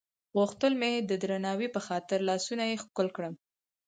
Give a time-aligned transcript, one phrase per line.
[0.37, 3.33] غوښتل مې د درناوي په خاطر لاسونه یې ښکل کړم.